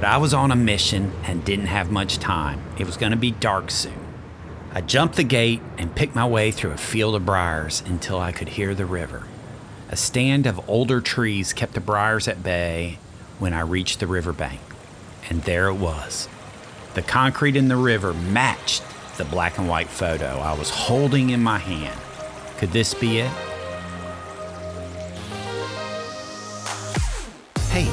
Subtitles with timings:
[0.00, 2.62] But I was on a mission and didn't have much time.
[2.78, 3.98] It was going to be dark soon.
[4.72, 8.32] I jumped the gate and picked my way through a field of briars until I
[8.32, 9.22] could hear the river.
[9.88, 12.98] A stand of older trees kept the briars at bay
[13.38, 14.60] when I reached the riverbank.
[15.30, 16.28] And there it was.
[16.94, 18.82] The concrete in the river matched
[19.16, 21.98] the black and white photo I was holding in my hand.
[22.58, 23.30] Could this be it?
[27.74, 27.90] Hey,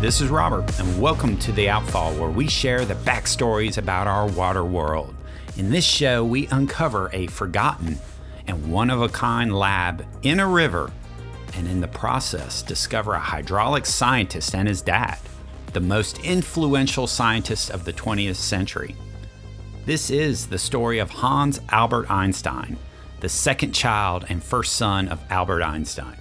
[0.00, 4.26] this is Robert, and welcome to The Outfall, where we share the backstories about our
[4.26, 5.14] water world.
[5.56, 8.00] In this show, we uncover a forgotten
[8.48, 10.90] and one of a kind lab in a river,
[11.54, 15.18] and in the process, discover a hydraulic scientist and his dad,
[15.72, 18.96] the most influential scientist of the 20th century.
[19.84, 22.76] This is the story of Hans Albert Einstein,
[23.20, 26.16] the second child and first son of Albert Einstein.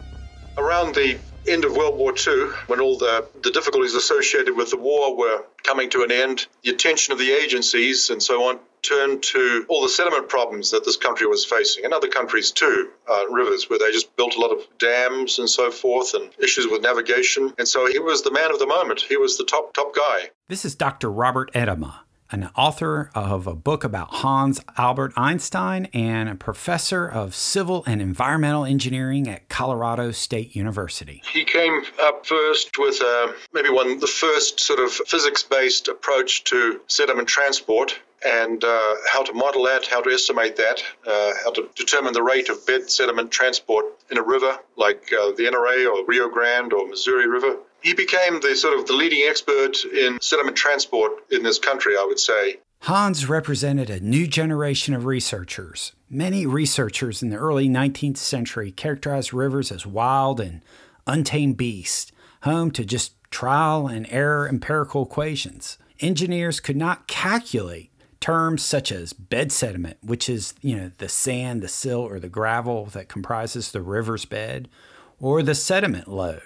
[0.55, 1.17] Around the
[1.47, 5.43] end of World War II, when all the, the difficulties associated with the war were
[5.63, 9.81] coming to an end, the attention of the agencies and so on turned to all
[9.81, 13.79] the sediment problems that this country was facing, and other countries too, uh, rivers, where
[13.79, 17.51] they just built a lot of dams and so forth, and issues with navigation.
[17.57, 19.01] And so he was the man of the moment.
[19.01, 20.29] He was the top top guy.
[20.49, 21.11] This is Dr.
[21.11, 27.35] Robert Ettema, an author of a book about Hans Albert Einstein and a professor of
[27.35, 31.21] civil and environmental engineering at Colorado State University.
[31.31, 36.81] He came up first with uh, maybe one the first sort of physics-based approach to
[36.87, 41.69] sediment transport and uh, how to model that, how to estimate that, uh, how to
[41.75, 46.05] determine the rate of bed sediment transport in a river like uh, the Enoree or
[46.05, 47.57] Rio Grande or Missouri River.
[47.85, 52.03] He became the sort of the leading expert in sediment transport in this country, I
[52.03, 52.57] would say.
[52.79, 55.91] Hans represented a new generation of researchers.
[56.09, 60.63] Many researchers in the early 19th century characterized rivers as wild and
[61.05, 65.77] untamed beasts, home to just trial and error empirical equations.
[65.99, 71.61] Engineers could not calculate terms such as bed sediment, which is, you know, the sand,
[71.61, 74.69] the silt or the gravel that comprises the river's bed,
[75.19, 76.41] or the sediment load,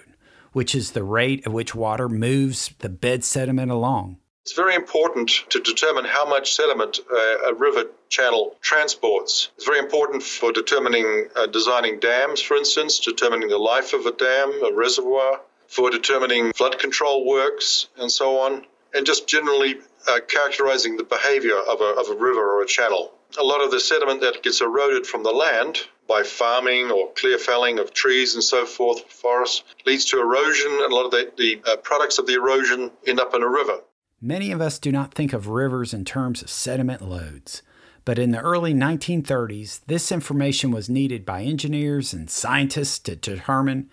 [0.52, 4.18] which is the rate at which water moves the bed sediment along.
[4.42, 9.50] It's very important to determine how much sediment uh, a river channel transports.
[9.56, 14.12] It's very important for determining, uh, designing dams, for instance, determining the life of a
[14.12, 19.76] dam, a reservoir, for determining flood control works, and so on, and just generally
[20.08, 23.12] uh, characterizing the behavior of a, of a river or a channel.
[23.38, 27.38] A lot of the sediment that gets eroded from the land by farming or clear
[27.38, 31.30] felling of trees and so forth, forests, leads to erosion, and a lot of the,
[31.36, 33.80] the uh, products of the erosion end up in a river.
[34.20, 37.62] Many of us do not think of rivers in terms of sediment loads.
[38.04, 43.88] But in the early 1930s, this information was needed by engineers and scientists to determine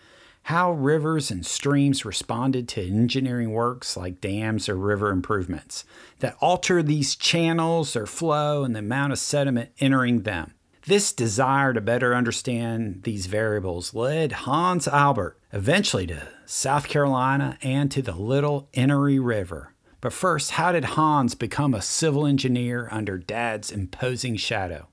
[0.48, 5.84] how rivers and streams responded to engineering works like dams or river improvements
[6.20, 10.54] that alter these channels, their flow, and the amount of sediment entering them.
[10.86, 17.92] This desire to better understand these variables led Hans Albert eventually to South Carolina and
[17.92, 19.74] to the Little Enoree River.
[20.00, 24.88] But first, how did Hans become a civil engineer under Dad's imposing shadow?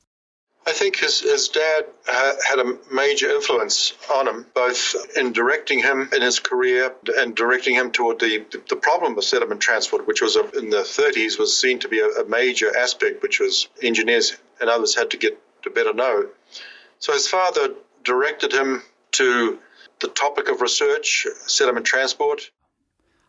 [0.66, 5.80] I think his, his dad ha- had a major influence on him, both in directing
[5.80, 10.22] him in his career and directing him toward the, the problem of sediment transport, which
[10.22, 13.69] was a, in the 30s was seen to be a, a major aspect, which was
[13.82, 16.28] engineers and others had to get to better know.
[16.98, 18.82] So his father directed him
[19.12, 19.58] to
[20.00, 22.50] the topic of research, sediment transport.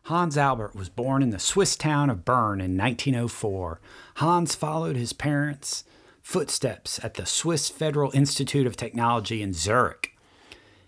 [0.03, 3.81] Hans Albert was born in the Swiss town of Bern in 1904.
[4.17, 5.83] Hans followed his parents'
[6.25, 10.17] footsteps at the Swiss Federal Institute of Technology in Zurich.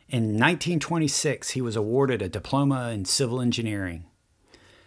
[0.09, 4.05] In 1926, he was awarded a diploma in civil engineering.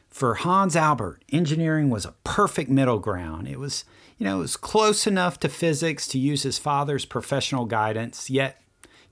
[0.08, 3.46] For Hans Albert, engineering was a perfect middle ground.
[3.46, 3.84] It was,
[4.18, 8.60] you know, it was close enough to physics to use his father's professional guidance, yet,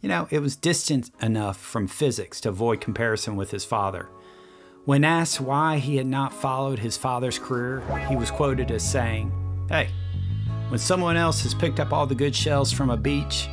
[0.00, 4.09] you know, it was distant enough from physics to avoid comparison with his father.
[4.86, 9.30] When asked why he had not followed his father's career, he was quoted as saying,
[9.68, 9.91] Hey,
[10.68, 13.48] when someone else has picked up all the good shells from a beach,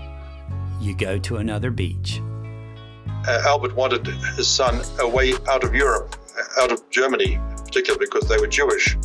[0.81, 2.21] you go to another beach.
[3.27, 6.15] Uh, Albert wanted his son away out of Europe,
[6.59, 8.95] out of Germany, particularly because they were Jewish.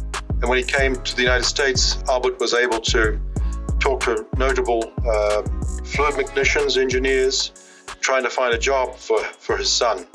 [0.40, 3.20] And when he came to the United States, Albert was able to
[3.78, 5.42] talk to notable uh,
[5.84, 7.52] fluid mechanicians, engineers,
[8.00, 10.06] trying to find a job for, for his son.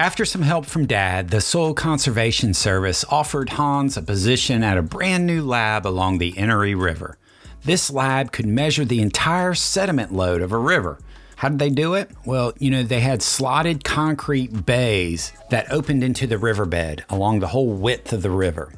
[0.00, 4.82] After some help from Dad, the Soil Conservation Service offered Hans a position at a
[4.82, 7.18] brand new lab along the Enoree River.
[7.64, 11.00] This lab could measure the entire sediment load of a river.
[11.36, 12.10] How did they do it?
[12.24, 17.48] Well, you know, they had slotted concrete bays that opened into the riverbed along the
[17.48, 18.72] whole width of the river.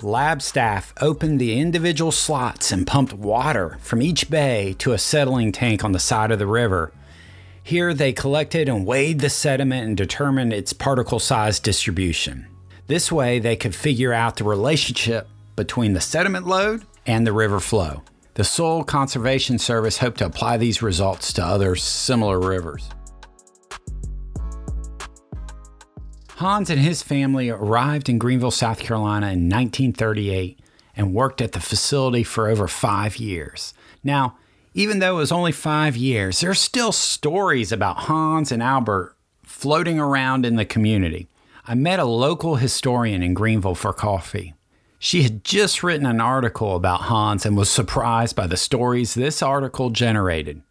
[0.00, 5.50] Lab staff opened the individual slots and pumped water from each bay to a settling
[5.50, 6.92] tank on the side of the river.
[7.68, 12.46] Here, they collected and weighed the sediment and determined its particle size distribution.
[12.86, 17.60] This way, they could figure out the relationship between the sediment load and the river
[17.60, 18.04] flow.
[18.32, 22.88] The Soil Conservation Service hoped to apply these results to other similar rivers.
[26.36, 30.58] Hans and his family arrived in Greenville, South Carolina in 1938
[30.96, 33.74] and worked at the facility for over five years.
[34.02, 34.38] Now,
[34.74, 39.16] even though it was only five years, there are still stories about Hans and Albert
[39.42, 41.26] floating around in the community.
[41.66, 44.54] I met a local historian in Greenville for coffee.
[44.98, 49.42] She had just written an article about Hans and was surprised by the stories this
[49.42, 50.62] article generated.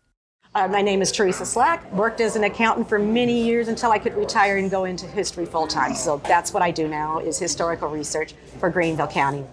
[0.53, 1.91] Uh, my name is Teresa Slack.
[1.93, 5.45] Worked as an accountant for many years until I could retire and go into history
[5.45, 5.93] full time.
[5.93, 9.45] So that's what I do now is historical research for Greenville County.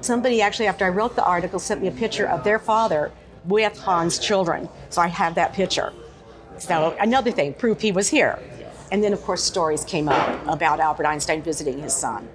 [0.00, 3.12] Somebody actually, after I wrote the article, sent me a picture of their father
[3.44, 4.68] with Hans' children.
[4.90, 5.92] So I have that picture.
[6.58, 8.38] So another thing, proof he was here.
[8.90, 12.28] And then, of course, stories came up about Albert Einstein visiting his son.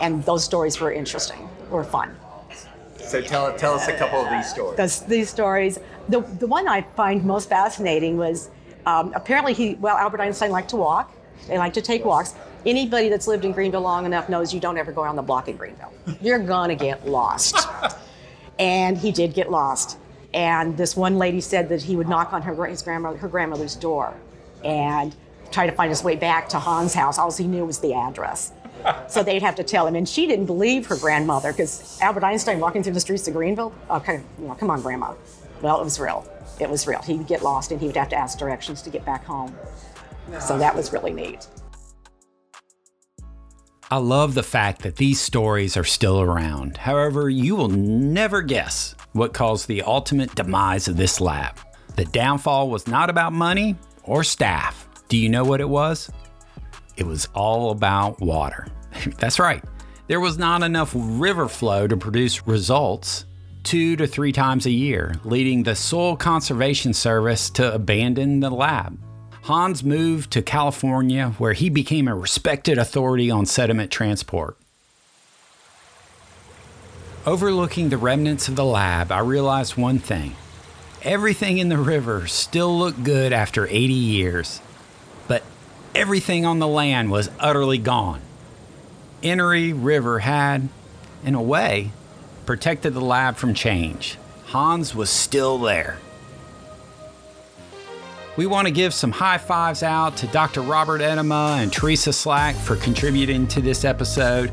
[0.00, 2.16] And those stories were interesting, were fun.
[2.98, 4.76] So tell, tell us a couple of these stories.
[4.76, 5.78] Those, these stories.
[6.08, 8.50] The, the one I find most fascinating was
[8.86, 11.12] um, apparently he, well, Albert Einstein liked to walk.
[11.46, 12.34] They like to take walks.
[12.64, 15.48] Anybody that's lived in Greenville long enough knows you don't ever go around the block
[15.48, 15.92] in Greenville.
[16.20, 17.56] You're gonna get lost.
[18.58, 19.98] and he did get lost.
[20.34, 23.76] And this one lady said that he would knock on her, his grandmother, her grandmother's
[23.76, 24.14] door
[24.64, 25.14] and
[25.50, 27.18] try to find his way back to Hans' house.
[27.18, 28.52] All he knew was the address.
[29.08, 29.94] so they'd have to tell him.
[29.94, 33.74] And she didn't believe her grandmother because Albert Einstein walking through the streets of Greenville.
[33.90, 35.14] Okay, you know, come on, Grandma.
[35.60, 36.26] Well, it was real.
[36.58, 37.02] It was real.
[37.02, 39.54] He would get lost and he would have to ask directions to get back home.
[40.40, 41.46] So that was really neat.
[43.92, 46.78] I love the fact that these stories are still around.
[46.78, 51.58] However, you will never guess what caused the ultimate demise of this lab.
[51.96, 54.88] The downfall was not about money or staff.
[55.08, 56.10] Do you know what it was?
[56.96, 58.66] It was all about water.
[59.18, 59.62] That's right.
[60.06, 63.26] There was not enough river flow to produce results
[63.62, 68.98] two to three times a year, leading the Soil Conservation Service to abandon the lab.
[69.42, 74.56] Hans moved to California, where he became a respected authority on sediment transport.
[77.26, 80.36] Overlooking the remnants of the lab, I realized one thing.
[81.02, 84.60] Everything in the river still looked good after 80 years,
[85.26, 85.42] but
[85.92, 88.20] everything on the land was utterly gone.
[89.24, 90.68] Enoree River had,
[91.24, 91.90] in a way,
[92.46, 94.18] protected the lab from change.
[94.46, 95.98] Hans was still there.
[98.36, 100.62] We want to give some high fives out to Dr.
[100.62, 104.50] Robert Ettema and Teresa Slack for contributing to this episode.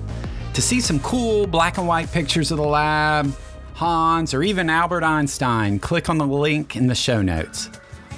[0.54, 3.34] To see some cool black and white pictures of the lab,
[3.76, 7.70] Hans, or even Albert Einstein, click on the link in the show notes.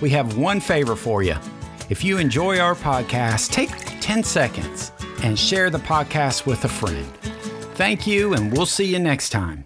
[0.02, 1.36] We have one favor for you.
[1.92, 3.70] If you enjoy our podcast, take
[4.02, 4.92] 10 seconds
[5.22, 7.06] and share the podcast with a friend.
[7.76, 9.66] Thank you, and we'll see you next time.